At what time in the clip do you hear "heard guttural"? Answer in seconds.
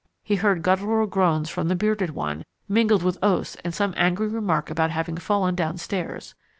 0.37-1.05